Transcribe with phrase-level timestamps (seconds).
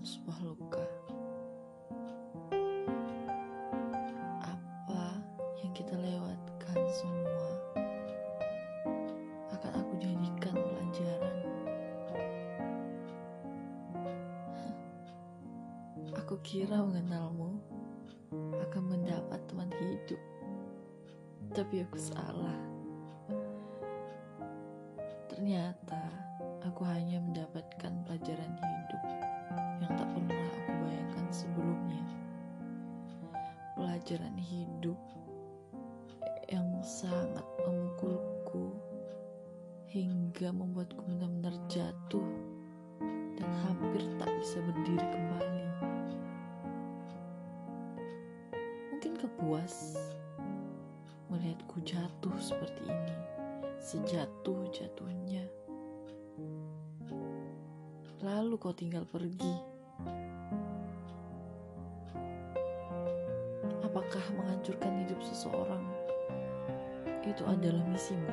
[0.00, 0.84] sebuah luka.
[4.40, 5.04] Apa
[5.60, 7.48] yang kita lewatkan semua
[9.52, 11.36] akan aku jadikan pelajaran.
[16.24, 17.60] Aku kira mengenalmu
[18.70, 20.22] akan mendapat teman hidup,
[21.52, 22.56] tapi aku salah.
[25.28, 26.00] Ternyata
[26.64, 28.59] aku hanya mendapatkan pelajaran
[34.10, 34.98] Pelajaran hidup
[36.50, 38.74] yang sangat memukulku
[39.86, 42.26] hingga membuatku benar-benar jatuh
[43.38, 45.66] dan hampir tak bisa berdiri kembali.
[48.90, 49.94] Mungkin kepuas
[51.30, 53.14] melihatku jatuh seperti ini,
[53.78, 55.46] sejatuh-jatuhnya.
[58.26, 59.54] Lalu kau tinggal pergi.
[63.90, 65.82] Apakah menghancurkan hidup seseorang
[67.26, 68.30] itu adalah misimu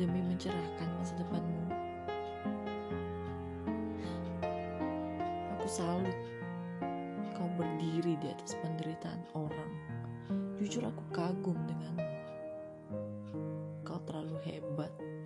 [0.00, 1.68] demi mencerahkan masa depanmu?
[5.60, 6.16] Aku salut
[7.36, 9.72] kau berdiri di atas penderitaan orang.
[10.56, 12.08] Jujur aku kagum denganmu.
[13.84, 15.17] Kau terlalu hebat.